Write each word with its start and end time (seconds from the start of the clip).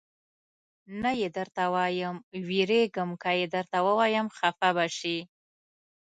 نه 1.01 1.11
یې 1.19 1.27
درته 1.37 1.63
وایم، 1.73 2.15
وېرېږم 2.47 3.09
که 3.21 3.29
یې 3.39 3.45
درته 3.55 3.77
ووایم 3.85 4.27
خفه 4.37 4.69
به 4.75 4.85
شې. 4.97 5.17